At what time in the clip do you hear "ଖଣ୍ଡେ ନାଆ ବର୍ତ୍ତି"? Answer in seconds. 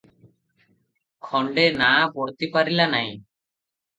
1.27-2.49